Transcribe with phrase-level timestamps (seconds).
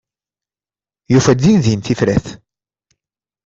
[1.13, 2.25] Yufa-d din din tifrat.